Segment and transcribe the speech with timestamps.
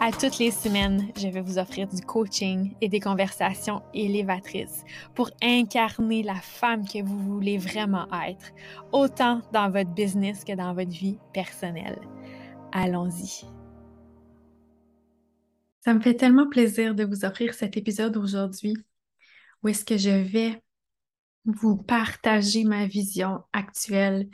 [0.00, 5.30] À toutes les semaines, je vais vous offrir du coaching et des conversations élévatrices pour
[5.42, 8.52] incarner la femme que vous voulez vraiment être,
[8.90, 12.00] autant dans votre business que dans votre vie personnelle.
[12.72, 13.46] Allons-y.
[15.84, 18.74] Ça me fait tellement plaisir de vous offrir cet épisode aujourd'hui
[19.62, 20.60] où est-ce que je vais
[21.44, 24.28] vous partager ma vision actuelle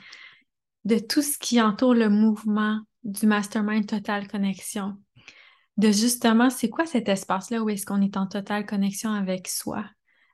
[0.84, 4.96] de tout ce qui entoure le mouvement du Mastermind Total Connexion
[5.78, 9.84] de justement, c'est quoi cet espace-là où est-ce qu'on est en totale connexion avec soi,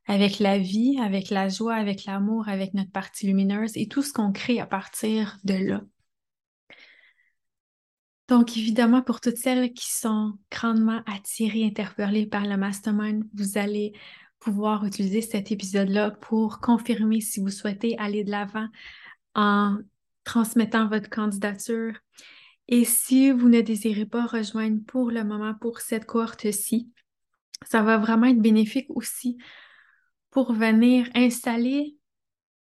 [0.07, 4.13] avec la vie, avec la joie, avec l'amour, avec notre partie lumineuse et tout ce
[4.13, 5.83] qu'on crée à partir de là?
[8.29, 13.93] Donc, évidemment, pour toutes celles qui sont grandement attirées, interpellées par le mastermind, vous allez
[14.39, 18.69] pouvoir utiliser cet épisode-là pour confirmer si vous souhaitez aller de l'avant
[19.35, 19.77] en
[20.25, 21.93] transmettant votre candidature
[22.69, 26.91] et si vous ne désirez pas rejoindre pour le moment pour cette cohorte-ci,
[27.67, 29.39] ça va vraiment être bénéfique aussi
[30.31, 31.97] pour venir installer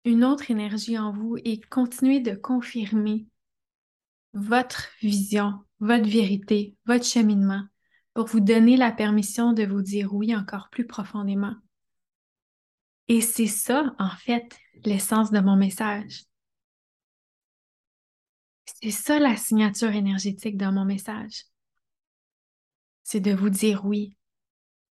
[0.05, 3.25] une autre énergie en vous et continuer de confirmer
[4.33, 7.63] votre vision, votre vérité, votre cheminement
[8.13, 11.55] pour vous donner la permission de vous dire oui encore plus profondément.
[13.07, 16.23] Et c'est ça, en fait, l'essence de mon message.
[18.83, 21.45] C'est ça la signature énergétique dans mon message.
[23.03, 24.17] C'est de vous dire oui,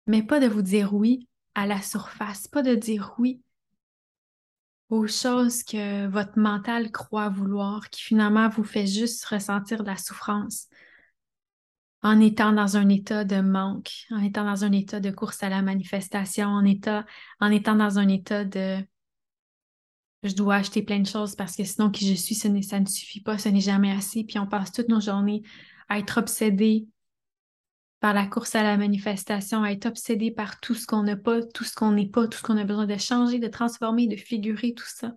[0.07, 3.41] mais pas de vous dire oui à la surface, pas de dire oui
[4.91, 9.97] aux choses que votre mental croit vouloir, qui finalement vous fait juste ressentir de la
[9.97, 10.69] souffrance
[12.03, 15.49] en étant dans un état de manque, en étant dans un état de course à
[15.49, 18.85] la manifestation, en, étant dans un état de
[20.23, 23.21] je dois acheter plein de choses parce que sinon qui je suis, ça ne suffit
[23.21, 24.25] pas, ce n'est jamais assez.
[24.25, 25.43] Puis on passe toutes nos journées
[25.89, 26.87] à être obsédé
[28.01, 31.43] par la course à la manifestation, à être obsédé par tout ce qu'on n'a pas,
[31.43, 34.17] tout ce qu'on n'est pas, tout ce qu'on a besoin de changer, de transformer, de
[34.17, 35.15] figurer, tout ça.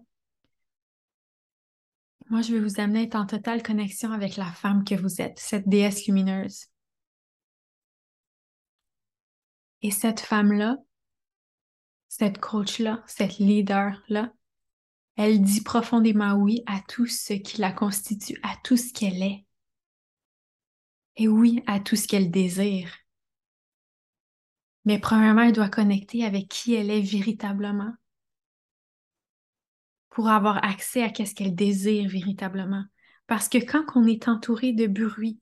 [2.30, 5.22] Moi, je vais vous amener à être en totale connexion avec la femme que vous
[5.22, 6.68] êtes, cette déesse lumineuse.
[9.82, 10.78] Et cette femme-là,
[12.08, 14.32] cette coach-là, cette leader-là,
[15.22, 19.46] elle dit profondément oui à tout ce qui la constitue, à tout ce qu'elle est.
[21.16, 22.92] Et oui à tout ce qu'elle désire.
[24.86, 27.94] Mais premièrement, elle doit connecter avec qui elle est véritablement
[30.10, 32.84] pour avoir accès à ce qu'elle désire véritablement.
[33.28, 35.40] Parce que quand on est entouré de bruit,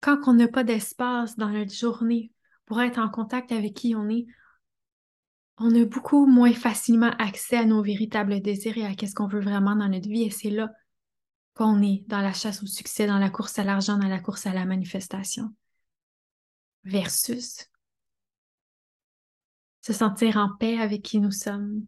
[0.00, 2.32] quand on n'a pas d'espace dans notre journée
[2.64, 4.26] pour être en contact avec qui on est,
[5.62, 9.40] on a beaucoup moins facilement accès à nos véritables désirs et à ce qu'on veut
[9.40, 10.22] vraiment dans notre vie.
[10.22, 10.70] Et c'est là
[11.54, 14.46] qu'on est dans la chasse au succès, dans la course à l'argent, dans la course
[14.46, 15.54] à la manifestation.
[16.84, 17.68] Versus
[19.82, 21.86] se sentir en paix avec qui nous sommes,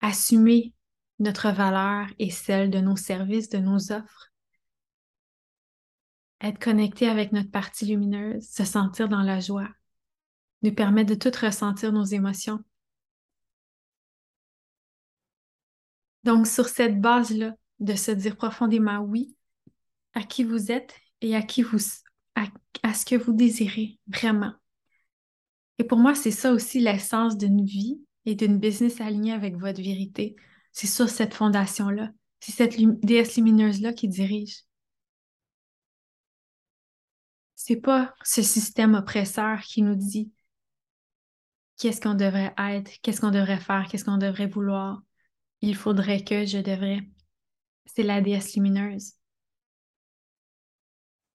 [0.00, 0.74] assumer
[1.18, 4.32] notre valeur et celle de nos services, de nos offres,
[6.40, 9.68] être connecté avec notre partie lumineuse, se sentir dans la joie,
[10.62, 12.60] nous permet de tout ressentir nos émotions.
[16.24, 19.34] Donc, sur cette base-là, de se dire profondément oui
[20.12, 21.78] à qui vous êtes et à qui vous
[22.34, 24.52] à, ce que vous désirez vraiment.
[25.78, 29.82] Et pour moi, c'est ça aussi l'essence d'une vie et d'une business alignée avec votre
[29.82, 30.36] vérité.
[30.72, 32.10] C'est sur cette fondation-là.
[32.38, 34.64] C'est cette déesse lumineuse-là qui dirige.
[37.56, 40.32] C'est pas ce système oppresseur qui nous dit
[41.80, 45.02] qu'est-ce qu'on devrait être, qu'est-ce qu'on devrait faire, qu'est-ce qu'on devrait vouloir.
[45.62, 47.00] Il faudrait que je devrais.
[47.86, 49.14] C'est la déesse lumineuse.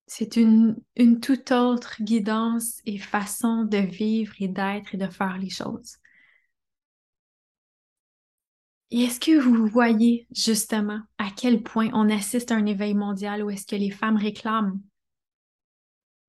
[0.07, 0.77] C'est une,
[1.19, 5.97] toute autre guidance et façon de vivre et d'être et de faire les choses.
[8.91, 13.43] Et est-ce que vous voyez justement à quel point on assiste à un éveil mondial
[13.43, 14.79] où est-ce que les femmes réclament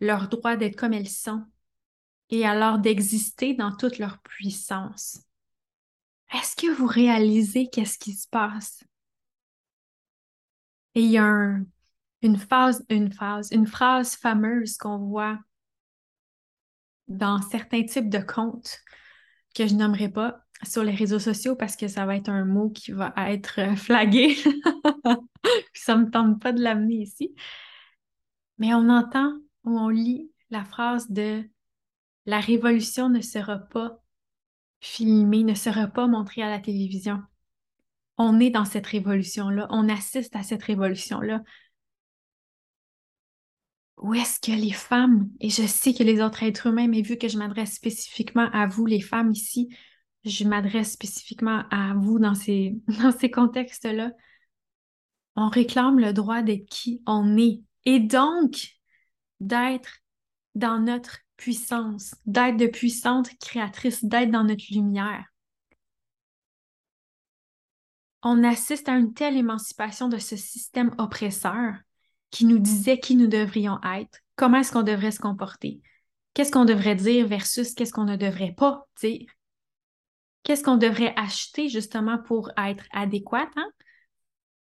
[0.01, 1.45] leur droit d'être comme elles sont,
[2.31, 5.21] et alors d'exister dans toute leur puissance.
[6.33, 8.83] Est-ce que vous réalisez qu'est-ce qui se passe?
[10.95, 11.59] Et il y a
[12.23, 15.39] une phase, une phase, une phrase fameuse qu'on voit
[17.09, 18.81] dans certains types de comptes
[19.55, 22.71] que je nommerai pas sur les réseaux sociaux parce que ça va être un mot
[22.71, 24.37] qui va être euh, flagué.
[25.75, 27.35] Ça me tente pas de l'amener ici.
[28.59, 29.35] Mais on entend
[29.65, 31.45] ou on lit la phrase de
[32.27, 34.03] la révolution ne sera pas
[34.81, 37.23] filmée, ne sera pas montrée à la télévision.
[38.19, 41.43] On est dans cette révolution-là, on assiste à cette révolution-là.
[43.99, 47.17] Où est-ce que les femmes, et je sais que les autres êtres humains, mais vu
[47.17, 49.69] que je m'adresse spécifiquement à vous, les femmes ici,
[50.25, 52.77] je m'adresse spécifiquement à vous dans ces,
[53.33, 54.13] contextes-là,
[55.37, 58.77] on réclame le droit d'être qui on est et donc
[59.41, 59.99] d'être
[60.55, 65.25] dans notre puissance, d'être de puissante créatrice, d'être dans notre lumière.
[68.23, 71.75] On assiste à une telle émancipation de ce système oppresseur
[72.31, 75.81] qui nous disait qui nous devrions être, comment est-ce qu'on devrait se comporter,
[76.35, 79.31] qu'est-ce qu'on devrait dire versus qu'est-ce qu'on ne devrait pas dire,
[80.43, 83.71] qu'est-ce qu'on devrait acheter justement pour être adéquat, hein?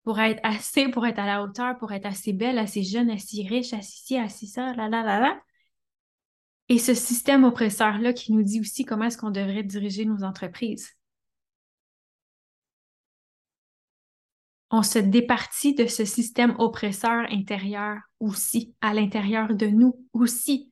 [0.06, 3.42] pour être assez, pour être à la hauteur, pour être assez belle, assez jeune, assez
[3.42, 5.42] riche, assez ci, assez ça, là, là, là, là.
[6.70, 10.90] Et ce système oppresseur-là qui nous dit aussi comment est-ce qu'on devrait diriger nos entreprises.
[14.72, 20.72] On se départit de ce système oppresseur intérieur aussi, à l'intérieur de nous aussi.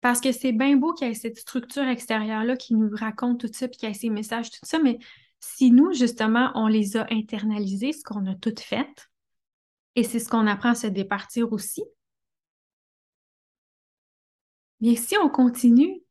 [0.00, 3.52] Parce que c'est bien beau qu'il y ait cette structure extérieure-là qui nous raconte tout
[3.52, 4.98] ça, puis qu'il y ait ces messages, tout ça, mais
[5.38, 9.10] si nous, justement, on les a internalisés, ce qu'on a toutes fait,
[9.94, 11.84] et c'est ce qu'on apprend à se départir aussi,
[14.82, 16.02] bien si on continue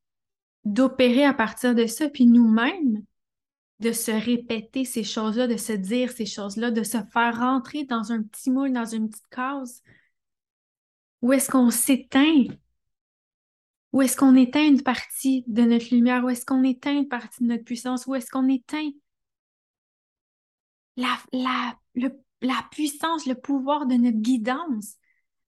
[0.64, 3.04] d'opérer à partir de ça, puis nous-mêmes,
[3.80, 8.12] de se répéter ces choses-là, de se dire ces choses-là, de se faire rentrer dans
[8.12, 9.84] un petit moule, dans une petite case,
[11.22, 12.46] où est-ce qu'on s'éteint?
[13.92, 16.24] Où est-ce qu'on éteint une partie de notre lumière?
[16.24, 18.08] Où est-ce qu'on éteint une partie de notre puissance?
[18.08, 18.90] Où est-ce qu'on éteint
[20.96, 21.18] la,
[22.42, 24.96] la puissance, le pouvoir de notre guidance,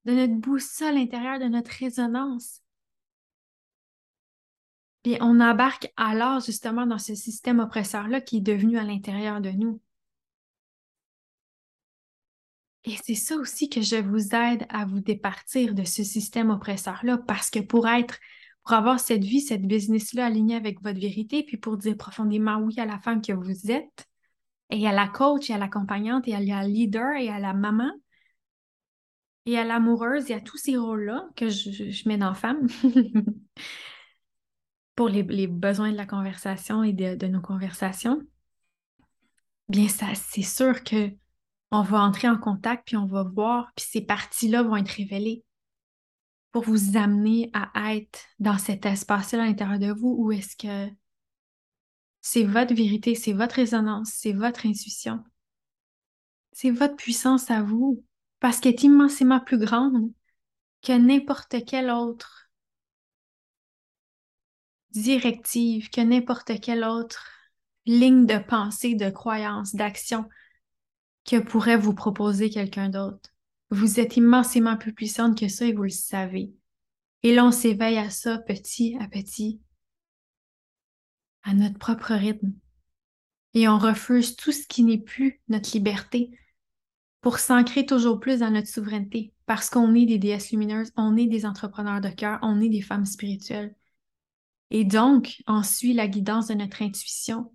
[0.06, 2.63] de notre boussole intérieure, de notre résonance?
[5.04, 9.52] Puis on embarque alors justement dans ce système oppresseur-là qui est devenu à l'intérieur de
[9.52, 9.82] nous.
[12.86, 17.18] Et c'est ça aussi que je vous aide à vous départir de ce système oppresseur-là,
[17.18, 18.20] parce que pour être,
[18.64, 22.78] pour avoir cette vie, cette business-là alignée avec votre vérité, puis pour dire profondément oui
[22.80, 24.06] à la femme que vous êtes,
[24.70, 27.92] et à la coach, et à l'accompagnante, et à la leader, et à la maman,
[29.46, 32.68] et à l'amoureuse, et à tous ces rôles-là que je, mets dans femme
[34.96, 38.22] pour les, besoins de la conversation et de, nos conversations.
[39.70, 41.12] Bien, ça, c'est sûr que
[41.72, 45.44] on va entrer en contact, puis on va voir, puis ces parties-là vont être révélées
[46.52, 50.94] pour vous amener à être dans cet espace-là à l'intérieur de vous où est-ce que
[52.22, 55.24] c'est votre vérité, c'est votre résonance, c'est votre intuition.
[56.52, 58.06] C'est votre puissance à vous,
[58.40, 60.12] parce qu'elle est immensément plus grande
[60.84, 62.43] que n'importe quelle autre
[64.94, 67.28] directive, que n'importe quelle autre
[67.86, 70.26] ligne de pensée, de croyance, d'action
[71.26, 73.30] que pourrait vous proposer quelqu'un d'autre.
[73.70, 76.54] Vous êtes immensément plus puissante que ça et vous le savez.
[77.24, 79.62] Et là, on s'éveille à ça petit à petit,
[81.44, 82.54] à notre propre rythme.
[83.54, 86.38] Et on refuse tout ce qui n'est plus notre liberté
[87.22, 91.28] pour s'ancrer toujours plus dans notre souveraineté, parce qu'on est des déesses lumineuses, on est
[91.28, 93.74] des entrepreneurs de cœur, on est des femmes spirituelles.
[94.74, 97.54] Et donc, on suit la guidance de notre intuition,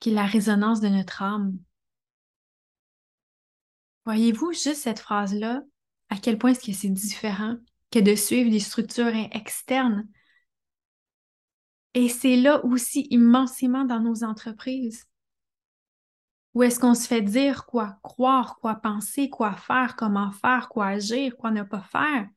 [0.00, 1.58] qui est la résonance de notre âme.
[4.06, 5.60] Voyez-vous juste cette phrase-là,
[6.08, 7.56] à quel point est-ce que c'est différent
[7.90, 10.08] que de suivre des structures externes?
[11.92, 15.04] Et c'est là aussi immensément dans nos entreprises.
[16.54, 20.86] Où est-ce qu'on se fait dire quoi croire, quoi penser, quoi faire, comment faire, quoi
[20.86, 22.28] agir, quoi ne pas faire?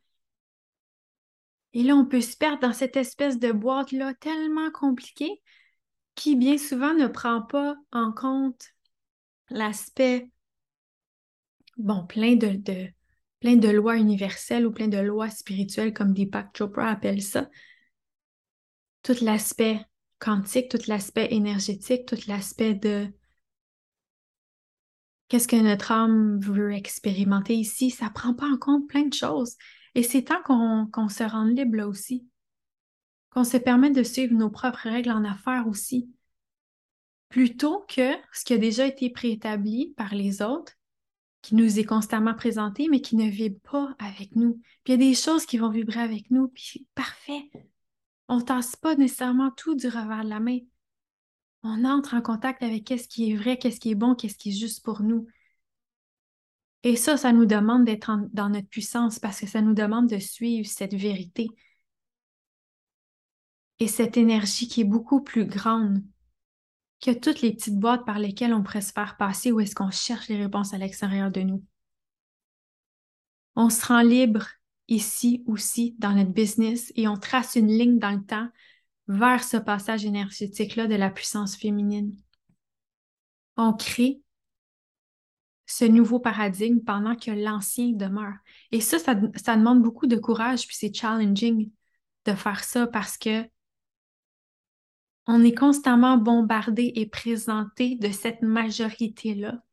[1.76, 5.42] Et là, on peut se perdre dans cette espèce de boîte-là tellement compliquée
[6.16, 8.70] qui bien souvent ne prend pas en compte
[9.50, 10.30] l'aspect,
[11.78, 12.62] bon, plein de,
[13.42, 17.50] plein de lois universelles ou plein de lois spirituelles comme Deepak Chopra appelle ça,
[19.04, 19.82] tout l'aspect
[20.18, 23.08] quantique, tout l'aspect énergétique, tout l'aspect de
[25.28, 29.58] qu'est-ce que notre âme veut expérimenter ici, ça prend pas en compte plein de choses.
[29.96, 32.28] Et c'est temps qu'on se rende libre là aussi,
[33.32, 36.10] qu'on se permette de suivre nos propres règles en affaires aussi,
[37.30, 40.74] plutôt que ce qui a déjà été préétabli par les autres,
[41.42, 44.56] qui nous est constamment présenté, mais qui ne vibre pas avec nous.
[44.84, 47.50] Puis il y a des choses qui vont vibrer avec nous, puis parfait.
[48.28, 50.60] On ne tasse pas nécessairement tout du revers de la main.
[51.64, 54.50] On entre en contact avec qu'est-ce qui est vrai, qu'est-ce qui est bon, qu'est-ce qui
[54.50, 55.28] est juste pour nous.
[56.86, 60.20] Et ça, ça nous demande d'être dans notre puissance parce que ça nous demande de
[60.20, 61.48] suivre cette vérité
[63.80, 66.04] et cette énergie qui est beaucoup plus grande
[67.02, 69.90] que toutes les petites boîtes par lesquelles on pourrait se faire passer ou est-ce qu'on
[69.90, 71.64] cherche les réponses à l'extérieur de nous.
[73.56, 74.46] On se rend libre
[74.88, 78.48] ici aussi dans notre business et on trace une ligne dans le temps
[79.08, 82.16] vers ce passage énergétique-là de la puissance féminine.
[83.58, 84.22] On crée
[85.66, 88.36] ce nouveau paradigme pendant que l'ancien demeure.
[88.72, 89.16] Et ça, ça,
[89.56, 91.72] demande beaucoup de courage, puis c'est challenging
[92.26, 93.44] de faire ça parce que
[95.28, 99.64] on est constamment bombardé et présenté de cette majorité-là,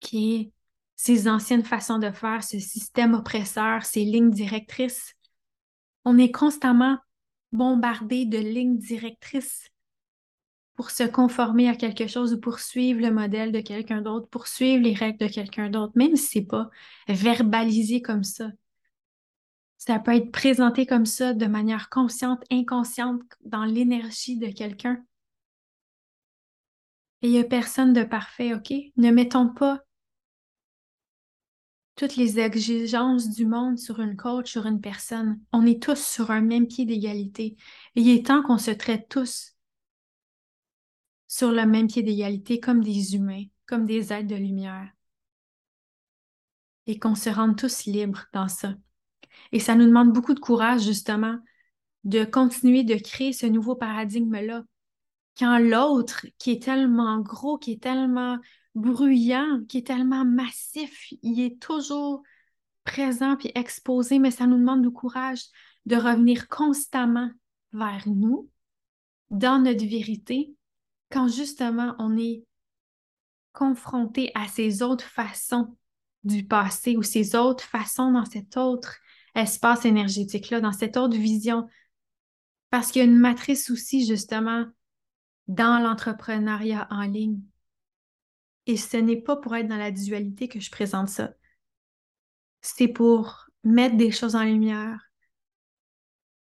[0.00, 0.52] qui est
[0.96, 5.14] ces anciennes façons de faire, ce système oppresseur, ces lignes directrices.
[6.06, 6.98] On est constamment
[7.52, 9.70] bombardé de lignes directrices
[10.74, 14.48] pour se conformer à quelque chose ou pour suivre le modèle de quelqu'un d'autre, pour
[14.48, 16.68] suivre les règles de quelqu'un d'autre, même si c'est pas
[17.08, 18.50] verbalisé comme ça.
[19.78, 25.04] Ça peut être présenté comme ça de manière consciente, inconsciente, dans l'énergie de quelqu'un.
[27.22, 28.72] Et il n'y a personne de parfait, OK?
[28.96, 29.80] Ne mettons pas
[31.96, 35.40] toutes les exigences du monde sur une coach, sur une personne.
[35.52, 37.56] On est tous sur un même pied d'égalité.
[37.94, 39.53] Il est temps qu'on se traite tous
[41.34, 44.88] sur le même pied d'égalité comme des humains, comme des êtres de lumière.
[46.86, 48.76] Et qu'on se rende tous libres dans ça.
[49.50, 51.36] Et ça nous demande beaucoup de courage, justement,
[52.04, 54.62] de continuer de créer ce nouveau paradigme-là.
[55.36, 58.38] Quand l'autre, qui est tellement gros, qui est tellement
[58.76, 62.22] bruyant, qui est tellement massif, il est toujours
[62.84, 65.42] présent puis exposé, mais ça nous demande du courage
[65.84, 67.32] de revenir constamment
[67.72, 68.48] vers nous,
[69.30, 70.54] dans notre vérité,
[71.14, 72.44] quand justement on est
[73.52, 75.76] confronté à ces autres façons
[76.24, 78.96] du passé ou ces autres façons dans cet autre
[79.36, 81.68] espace énergétique-là, dans cette autre vision.
[82.70, 84.66] Parce qu'il y a une matrice aussi, justement,
[85.46, 87.40] dans l'entrepreneuriat en ligne.
[88.66, 91.32] Et ce n'est pas pour être dans la dualité que je présente ça.
[92.60, 94.98] C'est pour mettre des choses en lumière,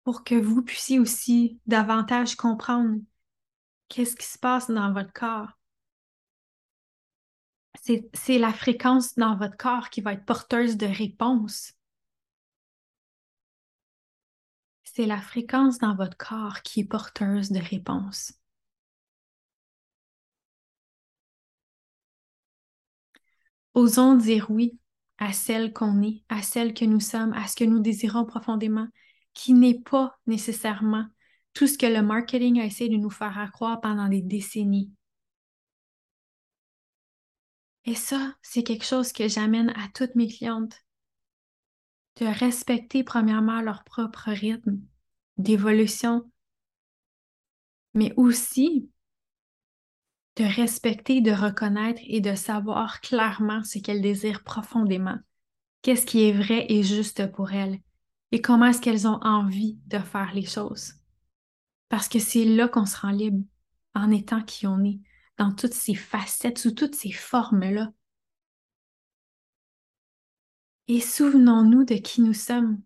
[0.02, 2.96] pour que vous puissiez aussi davantage comprendre
[3.88, 5.52] qu'est-ce qui se passe dans votre corps?
[8.12, 11.72] C'est la fréquence dans votre corps qui va être porteuse de réponses.
[14.98, 18.32] c'est la fréquence dans votre corps qui est porteuse de réponses.
[23.74, 24.76] Osons dire oui
[25.18, 28.88] à celle qu'on est, à celle que nous sommes, à ce que nous désirons profondément,
[29.34, 31.06] qui n'est pas nécessairement
[31.58, 34.92] tout ce que le marketing a essayé de nous faire croire pendant des décennies.
[37.84, 40.76] Et ça, c'est quelque chose que j'amène à toutes mes clientes
[42.20, 44.78] de respecter premièrement leur propre rythme
[45.36, 46.30] d'évolution,
[47.92, 48.88] mais aussi
[50.36, 55.18] de respecter, de reconnaître et de savoir clairement ce qu'elles désirent profondément,
[55.82, 57.80] qu'est-ce qui est vrai et juste pour elles,
[58.30, 60.97] et comment est-ce qu'elles ont envie de faire les choses.
[61.88, 63.44] Parce que c'est là qu'on se rend libre,
[63.94, 65.00] en étant qui on est,
[65.38, 67.92] dans toutes ces facettes, sous toutes ces formes-là.
[70.88, 72.80] Et souvenons-nous de qui nous sommes.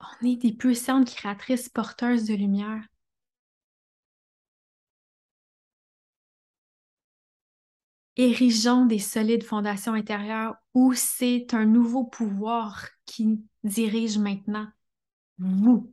[0.00, 2.82] On est des puissantes créatrices porteuses de lumière.
[8.16, 14.66] Érigeons des solides fondations intérieures où c'est un nouveau pouvoir qui dirige maintenant
[15.38, 15.92] vous.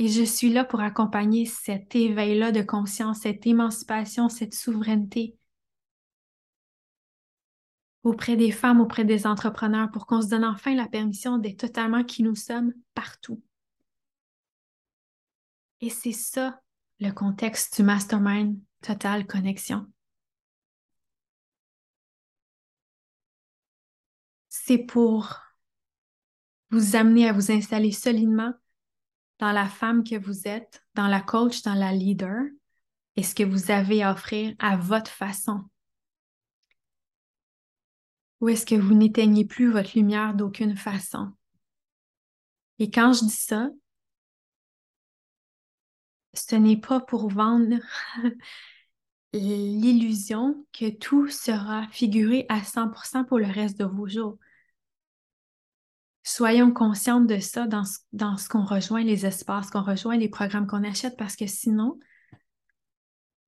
[0.00, 5.36] Et je suis là pour accompagner cet éveil-là de conscience, cette émancipation, cette souveraineté
[8.02, 12.02] auprès des femmes, auprès des entrepreneurs, pour qu'on se donne enfin la permission d'être totalement
[12.02, 13.42] qui nous sommes partout.
[15.82, 16.62] Et c'est ça
[16.98, 19.86] le contexte du mastermind Total Connexion.
[24.48, 25.42] C'est pour
[26.70, 28.54] vous amener à vous installer solidement
[29.40, 32.44] dans la femme que vous êtes, dans la coach, dans la leader,
[33.16, 35.64] et ce que vous avez à offrir à votre façon,
[38.40, 41.32] ou est-ce que vous n'éteignez plus votre lumière d'aucune façon?
[42.78, 43.68] Et quand je dis ça,
[46.34, 47.76] ce n'est pas pour vendre
[49.32, 54.38] l'illusion que tout sera figuré à 100% pour le reste de vos jours.
[56.32, 60.84] Soyons conscientes de ça dans ce, qu'on rejoint, les espaces qu'on rejoint, les programmes qu'on
[60.84, 61.98] achète, parce que sinon,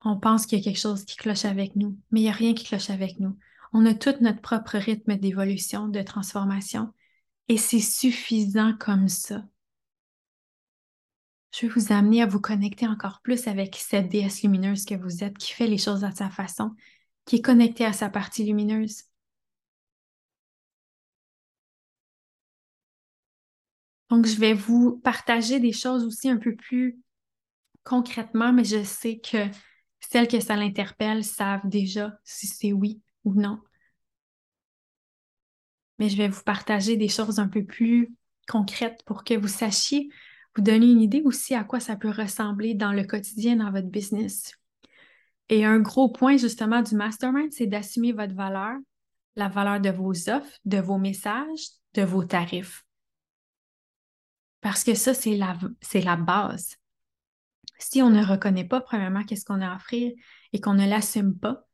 [0.01, 2.33] on pense qu'il y a quelque chose qui cloche avec nous, mais il n'y a
[2.33, 3.37] rien qui cloche avec nous.
[3.71, 6.93] On a tout notre propre rythme d'évolution, de transformation,
[7.47, 9.45] et c'est suffisant comme ça.
[11.55, 15.23] Je vais vous amener à vous connecter encore plus avec cette déesse lumineuse que vous
[15.23, 16.71] êtes, qui fait les choses à sa façon,
[17.23, 19.03] qui est connectée à sa partie lumineuse.
[24.13, 26.99] Donc, je vais vous partager des choses aussi un peu plus
[27.83, 29.47] concrètement, mais je sais que
[30.01, 33.59] celles que ça l'interpelle savent déjà si c'est oui ou non.
[35.97, 38.13] Mais je vais vous partager des choses un peu plus
[38.47, 40.09] concrètes pour que vous sachiez
[40.55, 43.89] vous donner une idée aussi à quoi ça peut ressembler dans le quotidien, dans votre
[43.89, 44.51] business.
[45.49, 48.77] Et un gros point justement du mastermind, c'est d'assumer votre valeur,
[49.35, 52.85] la valeur de vos offres, de vos messages, de vos tarifs.
[54.63, 56.77] Parce que ça, c'est la, c'est la base.
[57.77, 60.11] Si on ne reconnaît pas, premièrement, qu'est-ce qu'on a à offrir
[60.53, 61.67] et qu'on ne l'assume pas,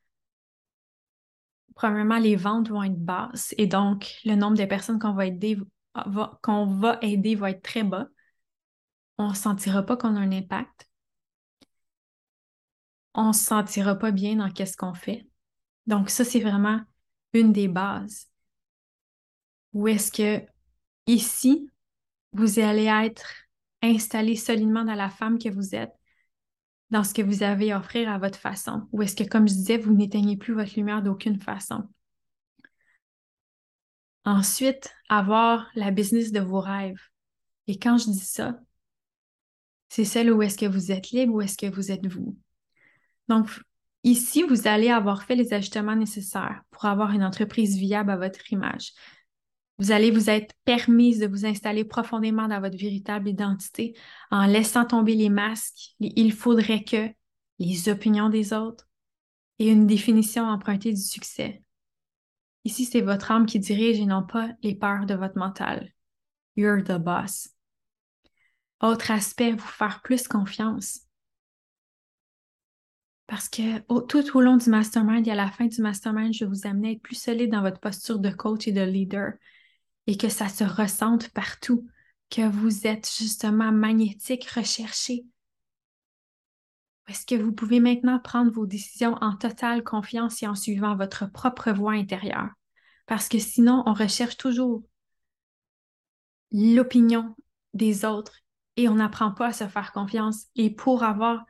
[1.76, 5.58] premièrement, les ventes vont être basses et donc le nombre de personnes qu'on va aider
[6.44, 8.08] qu'on va aider va être très bas
[9.20, 10.90] on ne sentira pas qu'on a un impact.
[13.14, 15.28] On ne se sentira pas bien dans qu'est-ce qu'on fait.
[15.88, 16.82] Donc ça, c'est vraiment
[17.34, 18.28] une des bases.
[19.74, 20.46] Où est-ce que
[21.06, 21.70] ici,
[22.34, 23.34] vous allez être
[23.82, 25.94] installé solidement dans la femme que vous êtes,
[26.90, 29.54] dans ce que vous avez à offrir à votre façon, ou est-ce que, comme je
[29.54, 31.88] disais, vous n'éteignez plus votre lumière d'aucune façon?
[34.26, 37.02] Ensuite, avoir la business de vos rêves.
[37.68, 38.60] Et quand je dis ça,
[39.88, 42.38] c'est celle où est-ce que vous êtes libre, où est-ce que vous êtes vous.
[43.28, 43.48] Donc,
[44.04, 48.52] ici, vous allez avoir fait les ajustements nécessaires pour avoir une entreprise viable à votre
[48.52, 48.94] image.
[49.80, 53.96] Vous allez vous être permise de vous installer profondément dans votre véritable identité
[54.30, 55.96] en laissant tomber les masques.
[56.02, 57.10] Il faudrait que
[57.60, 58.90] les opinions des autres
[59.58, 61.64] et une définition empruntée du succès.
[62.66, 65.90] Ici, c'est votre âme qui dirige et non pas les peurs de votre mental.
[66.58, 67.50] You're the boss.
[68.82, 71.02] Autre aspect, vous faire plus confiance.
[73.28, 76.50] Parce que tout au long du mastermind et à la fin du mastermind, je vais
[76.50, 79.34] vous amener à être plus solide dans votre posture de coach et de leader
[80.10, 81.88] et que ça se ressente partout,
[82.32, 85.24] que vous êtes justement magnétique, recherché.
[87.08, 91.32] Est-ce que vous pouvez maintenant prendre vos décisions en totale confiance et en suivant votre
[91.32, 92.50] propre voie intérieure?
[93.06, 94.82] Parce que sinon, on recherche toujours
[96.52, 97.36] l'opinion
[97.76, 98.40] des autres
[98.78, 100.48] et on n'apprend pas à se faire confiance.
[100.56, 101.46] Et pour avoir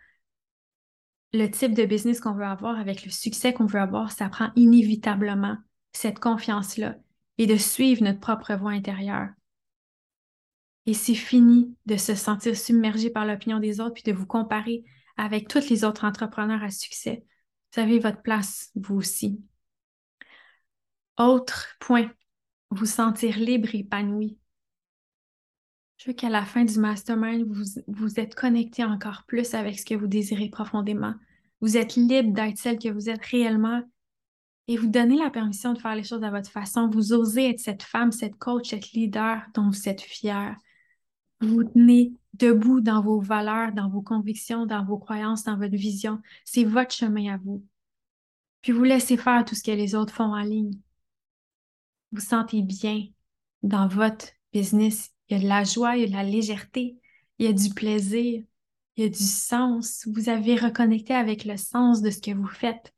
[1.32, 4.52] le type de business qu'on veut avoir, avec le succès qu'on veut avoir, ça prend
[4.58, 5.56] inévitablement
[5.94, 6.98] cette confiance-là
[7.40, 9.30] et de suivre notre propre voie intérieure.
[10.86, 14.84] Et c'est fini de se sentir submergé par l'opinion des autres puis de vous comparer
[15.18, 17.24] avec tous les autres entrepreneurs à succès.
[17.74, 19.42] Vous avez votre place, vous aussi.
[21.18, 22.12] Autre point,
[22.72, 24.38] vous sentir libre et épanoui.
[25.98, 29.86] Je veux qu'à la fin du mastermind, vous, vous êtes connecté encore plus avec ce
[29.86, 31.14] que vous désirez profondément.
[31.62, 33.84] Vous êtes libre d'être celle que vous êtes réellement
[34.70, 36.88] et vous donnez la permission de faire les choses à votre façon.
[36.90, 40.56] Vous osez être cette femme, cette coach, cette leader dont vous êtes fier.
[41.42, 46.22] Vous tenez debout dans vos valeurs, dans vos convictions, dans vos croyances, dans votre vision.
[46.46, 47.66] C'est votre chemin à vous.
[48.62, 50.78] Puis vous laissez faire tout ce que les autres font en ligne.
[52.12, 53.08] Vous sentez bien
[53.64, 56.96] dans votre business il y a de la joie, il y a de la légèreté,
[57.40, 58.44] il y a du plaisir,
[58.98, 60.08] il y a du sens.
[60.14, 62.94] Vous avez reconnecté avec le sens de ce que vous faites.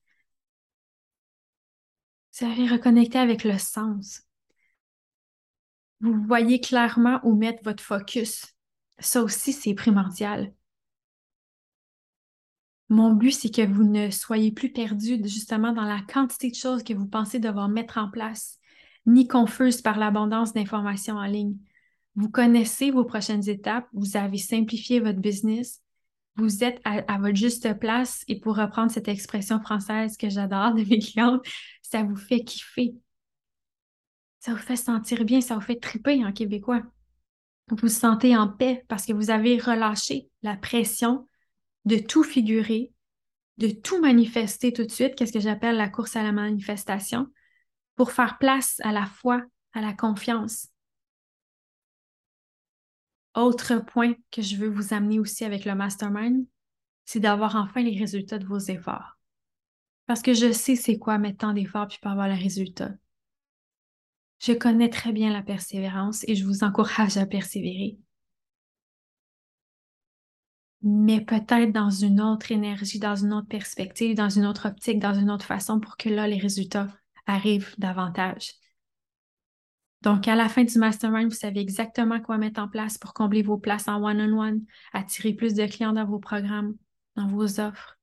[2.33, 4.21] Vous avez reconnecté avec le sens.
[5.99, 8.45] Vous voyez clairement où mettre votre focus.
[8.99, 10.53] Ça aussi, c'est primordial.
[12.89, 16.83] Mon but, c'est que vous ne soyez plus perdu justement dans la quantité de choses
[16.83, 18.59] que vous pensez devoir mettre en place,
[19.05, 21.57] ni confuse par l'abondance d'informations en ligne.
[22.15, 25.81] Vous connaissez vos prochaines étapes, vous avez simplifié votre business,
[26.35, 30.83] vous êtes à, votre juste place et pour reprendre cette expression française que j'adore de
[30.83, 31.45] mes clientes,
[31.81, 32.95] ça vous fait kiffer.
[34.39, 36.81] Ça vous fait sentir bien, ça vous fait triper en québécois.
[37.67, 41.27] Vous vous sentez en paix parce que vous avez relâché la pression
[41.85, 42.91] de tout figurer,
[43.57, 47.27] de tout manifester tout de suite, qu'est-ce que j'appelle la course à la manifestation,
[47.95, 50.70] pour faire place à la foi, à la confiance,
[53.35, 56.45] autre point que je veux vous amener aussi avec le mastermind,
[57.05, 59.17] c'est d'avoir enfin les résultats de vos efforts.
[60.05, 62.91] Parce que je sais c'est quoi mettre tant d'efforts puis pas avoir le résultat.
[64.39, 67.99] Je connais très bien la persévérance et je vous encourage à persévérer.
[70.81, 75.13] Mais peut-être dans une autre énergie, dans une autre perspective, dans une autre optique, dans
[75.13, 76.87] une autre façon pour que là, les résultats
[77.27, 78.53] arrivent davantage.
[80.01, 83.43] Donc, à la fin du mastermind, vous savez exactement quoi mettre en place pour combler
[83.43, 86.75] vos places en one-on-one, attirer plus de clients dans vos programmes,
[87.15, 87.99] dans vos offres.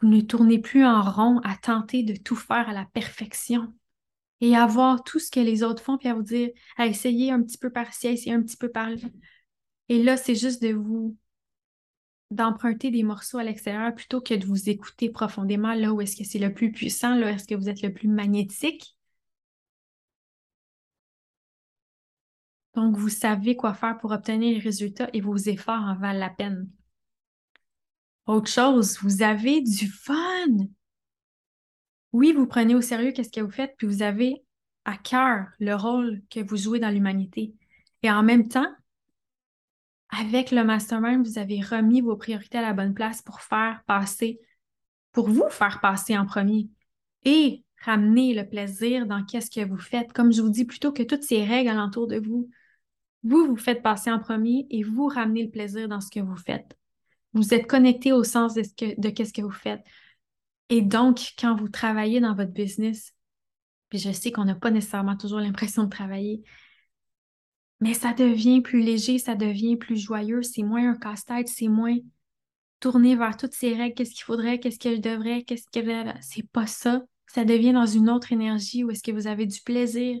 [0.00, 3.72] Vous ne tournez plus en rond à tenter de tout faire à la perfection
[4.40, 7.30] et à voir tout ce que les autres font, puis à vous dire, à essayer
[7.30, 9.08] un petit peu par-ci, essayer un petit peu par-là.
[9.88, 11.16] Et là, c'est juste de vous
[12.30, 16.24] d'emprunter des morceaux à l'extérieur plutôt que de vous écouter profondément là où est-ce que
[16.24, 18.96] c'est le plus puissant, là où est-ce que vous êtes le plus magnétique
[22.74, 26.30] Donc, vous savez quoi faire pour obtenir les résultats et vos efforts en valent la
[26.30, 26.68] peine.
[28.26, 30.16] Autre chose, vous avez du fun.
[32.12, 34.44] Oui, vous prenez au sérieux qu'est-ce que vous faites, puis vous avez
[34.84, 37.54] à cœur le rôle que vous jouez dans l'humanité.
[38.02, 38.70] Et en même temps,
[40.08, 44.40] avec le mastermind, vous avez remis vos priorités à la bonne place pour faire passer,
[45.12, 46.68] pour vous faire passer en premier.
[47.24, 50.12] Et ramener le plaisir dans qu'est-ce que vous faites.
[50.12, 52.48] Comme je vous dis, plutôt que toutes ces règles alentour de vous,
[53.22, 56.36] vous vous faites passer en premier et vous ramenez le plaisir dans ce que vous
[56.36, 56.76] faites.
[57.34, 59.82] Vous êtes connecté au sens de ce que, de qu'est-ce que vous faites.
[60.68, 63.12] Et donc, quand vous travaillez dans votre business,
[63.88, 66.42] puis je sais qu'on n'a pas nécessairement toujours l'impression de travailler,
[67.80, 71.96] mais ça devient plus léger, ça devient plus joyeux, c'est moins un casse-tête, c'est moins
[72.80, 76.12] tourné vers toutes ces règles, qu'est-ce qu'il faudrait, qu'est-ce que je devrais, qu'est-ce que...
[76.20, 77.02] C'est pas ça.
[77.26, 80.18] Ça devient dans une autre énergie où est-ce que vous avez du plaisir,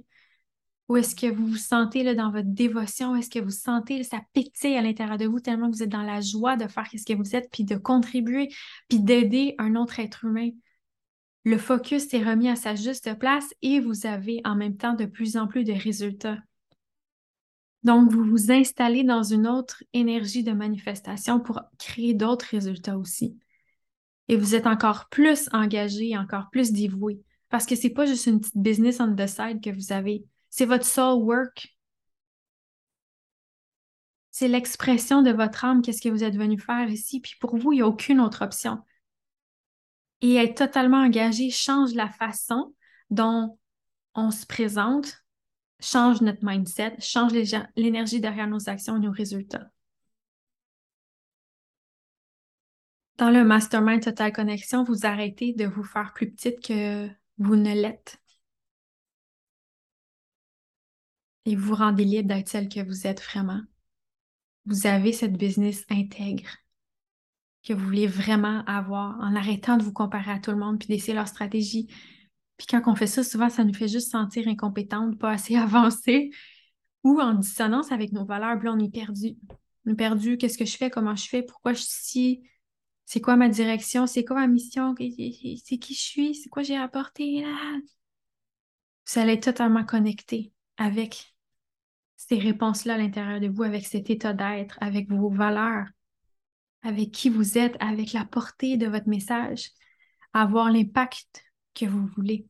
[0.88, 3.16] où est-ce que vous vous sentez là, dans votre dévotion?
[3.16, 6.02] Est-ce que vous sentez ça pétille à l'intérieur de vous tellement que vous êtes dans
[6.02, 8.48] la joie de faire ce que vous êtes, puis de contribuer,
[8.88, 10.50] puis d'aider un autre être humain?
[11.44, 15.06] Le focus est remis à sa juste place et vous avez en même temps de
[15.06, 16.38] plus en plus de résultats.
[17.82, 23.36] Donc, vous vous installez dans une autre énergie de manifestation pour créer d'autres résultats aussi.
[24.28, 27.20] Et vous êtes encore plus engagé, encore plus dévoué.
[27.48, 30.24] Parce que c'est pas juste une petite business on the side que vous avez.
[30.52, 31.74] C'est votre soul work.
[34.30, 37.20] C'est l'expression de votre âme, qu'est-ce que vous êtes venu faire ici.
[37.20, 38.82] Puis pour vous, il n'y a aucune autre option.
[40.20, 42.74] Et être totalement engagé change la façon
[43.08, 43.58] dont
[44.14, 45.24] on se présente,
[45.80, 47.32] change notre mindset, change
[47.74, 49.70] l'énergie derrière nos actions et nos résultats.
[53.16, 57.72] Dans le mastermind Total Connexion, vous arrêtez de vous faire plus petite que vous ne
[57.72, 58.21] l'êtes.
[61.44, 63.60] Et vous vous rendez libre d'être celle que vous êtes vraiment.
[64.66, 66.56] Vous avez cette business intègre
[67.64, 70.88] que vous voulez vraiment avoir en arrêtant de vous comparer à tout le monde puis
[70.88, 71.86] d'essayer leur stratégie.
[72.56, 76.30] Puis quand on fait ça, souvent, ça nous fait juste sentir incompétente, pas assez avancée
[77.04, 78.58] ou en dissonance avec nos valeurs.
[78.58, 79.36] Puis on est perdu.
[79.86, 80.36] On est perdu.
[80.38, 80.90] Qu'est-ce que je fais?
[80.90, 81.42] Comment je fais?
[81.42, 82.42] Pourquoi je suis ici?
[83.04, 84.06] C'est quoi ma direction?
[84.06, 84.94] C'est quoi ma mission?
[84.96, 86.34] C'est qui je suis?
[86.34, 87.78] C'est quoi j'ai apporté là?
[89.06, 91.31] Vous allez être totalement connecté avec
[92.28, 95.86] ces réponses-là à l'intérieur de vous, avec cet état d'être, avec vos valeurs,
[96.82, 99.70] avec qui vous êtes, avec la portée de votre message,
[100.32, 102.46] avoir l'impact que vous voulez.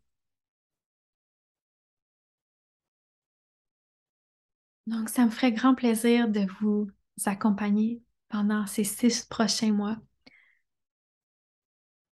[4.86, 6.88] Donc, ça me ferait grand plaisir de vous
[7.24, 9.96] accompagner pendant ces six prochains mois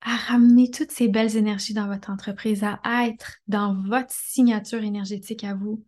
[0.03, 5.45] à ramener toutes ces belles énergies dans votre entreprise, à être dans votre signature énergétique
[5.45, 5.85] à vous,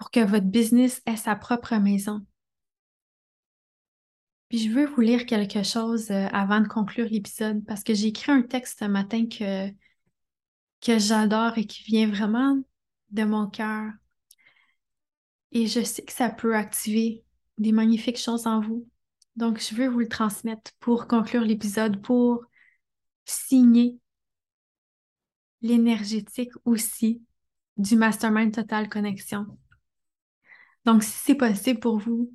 [0.00, 2.26] pour que votre business ait sa propre maison.
[4.48, 8.08] Puis je veux vous lire quelque chose euh, avant de conclure l'épisode parce que j'ai
[8.08, 9.68] écrit un texte ce matin que,
[10.80, 12.58] que j'adore et qui vient vraiment
[13.10, 13.92] de mon cœur.
[15.52, 17.22] Et je sais que ça peut activer
[17.58, 18.88] des magnifiques choses en vous.
[19.36, 22.42] Donc, je veux vous le transmettre pour conclure l'épisode, pour
[23.26, 23.98] signer
[25.60, 27.22] l'énergétique aussi
[27.76, 29.46] du Mastermind Total Connexion.
[30.84, 32.32] Donc, si c'est possible pour vous,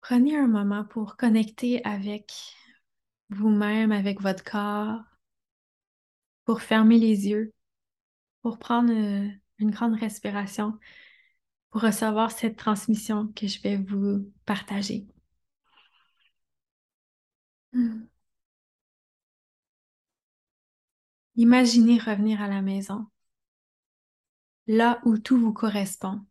[0.00, 2.32] prenez un moment pour connecter avec
[3.30, 5.00] vous-même, avec votre corps,
[6.44, 7.52] pour fermer les yeux,
[8.42, 10.78] pour prendre euh, une grande respiration,
[11.70, 15.06] pour recevoir cette transmission que je vais vous partager.
[21.36, 23.06] Imaginez revenir à la maison,
[24.66, 26.24] là où tout vous correspond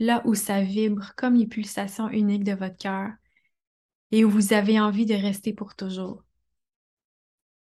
[0.00, 3.12] là où ça vibre comme les pulsations uniques de votre cœur
[4.10, 6.24] et où vous avez envie de rester pour toujours.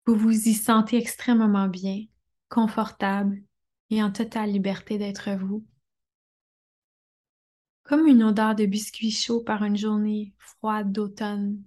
[0.05, 2.05] Vous vous y sentez extrêmement bien,
[2.47, 3.41] confortable
[3.89, 5.65] et en totale liberté d'être vous.
[7.83, 11.61] Comme une odeur de biscuits chaud par une journée froide d'automne,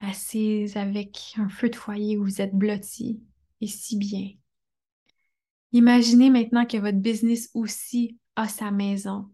[0.00, 3.20] assise avec un feu de foyer où vous êtes blotti
[3.62, 4.30] et si bien.
[5.72, 9.30] Imaginez maintenant que votre business aussi a sa maison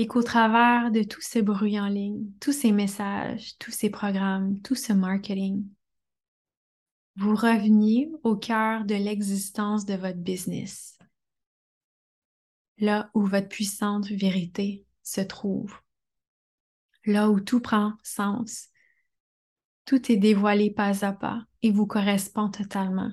[0.00, 4.58] et qu'au travers de tout ce bruit en ligne, tous ces messages, tous ces programmes,
[4.62, 5.68] tout ce marketing,
[7.16, 10.98] vous reveniez au cœur de l'existence de votre business,
[12.78, 15.78] là où votre puissante vérité se trouve,
[17.04, 18.68] là où tout prend sens,
[19.84, 23.12] tout est dévoilé pas à pas et vous correspond totalement.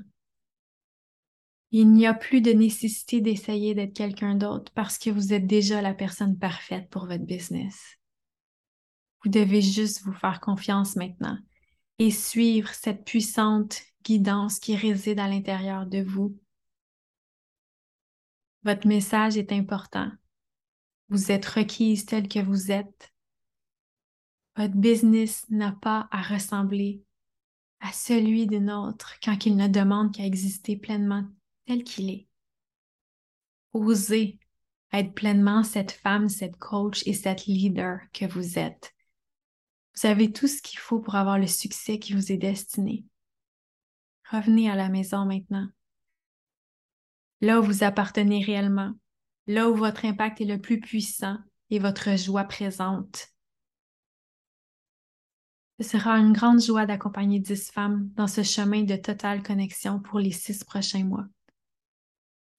[1.80, 5.80] Il n'y a plus de nécessité d'essayer d'être quelqu'un d'autre parce que vous êtes déjà
[5.80, 8.00] la personne parfaite pour votre business.
[9.24, 11.38] Vous devez juste vous faire confiance maintenant
[12.00, 16.36] et suivre cette puissante guidance qui réside à l'intérieur de vous.
[18.64, 20.10] Votre message est important.
[21.10, 23.14] Vous êtes requise tel que vous êtes.
[24.56, 27.04] Votre business n'a pas à ressembler
[27.82, 31.28] à celui d'une autre quand il ne demande qu'à exister pleinement
[31.68, 32.28] tel qu'il est.
[33.74, 34.40] Osez
[34.94, 38.96] être pleinement cette femme, cette coach et cette leader que vous êtes.
[39.96, 43.04] Vous avez tout ce qu'il faut pour avoir le succès qui vous est destiné.
[44.32, 45.68] Revenez à la maison maintenant.
[47.42, 48.94] Là où vous appartenez réellement,
[49.46, 51.38] là où votre impact est le plus puissant
[51.70, 53.28] et votre joie présente.
[55.80, 60.20] Ce sera une grande joie d'accompagner dix femmes dans ce chemin de totale connexion pour
[60.20, 61.28] les six prochains mois.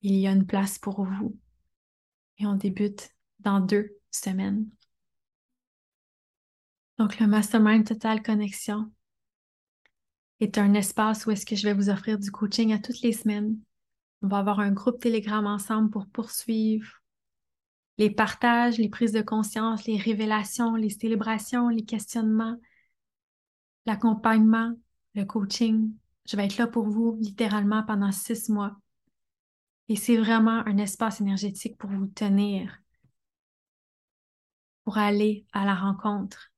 [0.02, 1.36] Il y a une place pour vous
[2.38, 4.66] et on débute dans deux semaines.
[6.98, 8.90] Donc, le Mastermind Total Connexion
[10.40, 13.12] est un espace où est-ce que je vais vous offrir du coaching à toutes les
[13.12, 13.56] semaines.
[14.22, 17.02] On va avoir un groupe Telegram ensemble pour poursuivre
[17.98, 22.56] les partages, les prises de conscience, les révélations, les célébrations, les questionnements,
[23.86, 24.72] l'accompagnement,
[25.14, 25.92] le coaching.
[26.26, 28.76] Je vais être là pour vous littéralement pendant six mois.
[29.88, 32.78] Et c'est vraiment un espace énergétique pour vous tenir,
[34.84, 36.52] pour aller à la rencontre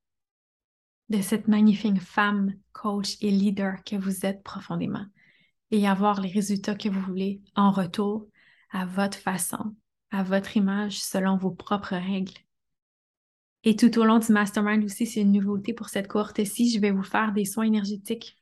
[1.09, 5.05] de cette magnifique femme, coach et leader que vous êtes profondément
[5.71, 8.29] et avoir les résultats que vous voulez en retour
[8.71, 9.75] à votre façon,
[10.11, 12.39] à votre image, selon vos propres règles.
[13.63, 16.71] Et tout au long du mastermind aussi, c'est une nouveauté pour cette cohorte-ci.
[16.71, 18.40] Je vais vous faire des soins énergétiques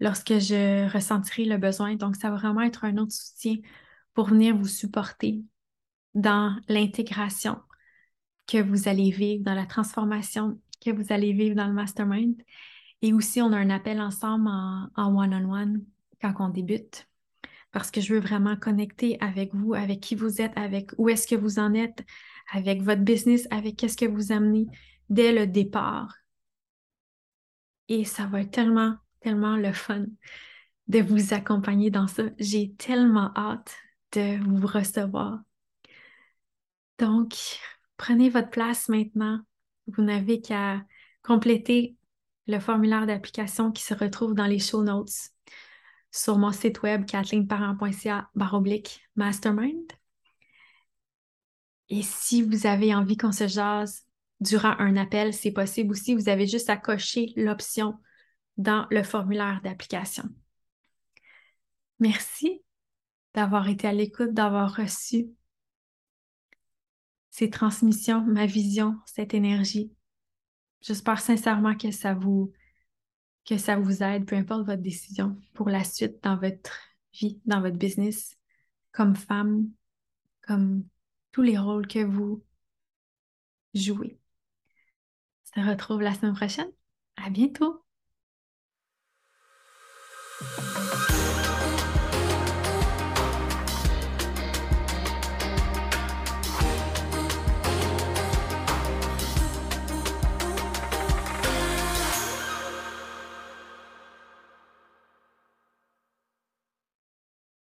[0.00, 1.96] lorsque je ressentirai le besoin.
[1.96, 3.56] Donc, ça va vraiment être un autre soutien
[4.14, 5.42] pour venir vous supporter
[6.14, 7.58] dans l'intégration
[8.46, 12.36] que vous allez vivre, dans la transformation que vous allez vivre dans le mastermind.
[13.02, 15.84] Et aussi, on a un appel ensemble en one-on-one
[16.20, 17.08] quand on débute
[17.74, 21.26] parce que je veux vraiment connecter avec vous, avec qui vous êtes, avec où est-ce
[21.26, 22.04] que vous en êtes,
[22.52, 24.68] avec votre business, avec qu'est-ce que vous amenez
[25.08, 26.14] dès le départ.
[27.88, 30.04] Et ça va être tellement, tellement le fun
[30.88, 32.24] de vous accompagner dans ça.
[32.38, 33.74] J'ai tellement hâte
[34.12, 35.40] de vous recevoir.
[36.98, 37.34] Donc,
[37.96, 39.40] prenez votre place maintenant.
[39.86, 40.84] Vous n'avez qu'à
[41.22, 41.96] compléter
[42.46, 45.30] le formulaire d'application qui se retrouve dans les show notes
[46.10, 48.30] sur mon site web kathleenparent.ca
[49.16, 49.92] mastermind.
[51.88, 54.06] Et si vous avez envie qu'on se jase
[54.40, 56.14] durant un appel, c'est possible aussi.
[56.14, 57.98] Vous avez juste à cocher l'option
[58.56, 60.24] dans le formulaire d'application.
[61.98, 62.62] Merci
[63.34, 65.26] d'avoir été à l'écoute, d'avoir reçu
[67.30, 69.92] ces transmissions, ma vision, cette énergie.
[70.80, 72.52] J'espère sincèrement que ça vous
[73.44, 76.78] que ça vous aide, peu importe votre décision pour la suite dans votre
[77.12, 78.38] vie, dans votre business,
[78.92, 79.68] comme femme,
[80.40, 80.84] comme
[81.30, 82.42] tous les rôles que vous
[83.74, 84.18] jouez.
[85.56, 86.72] On se retrouve la semaine prochaine.
[87.16, 87.83] À bientôt!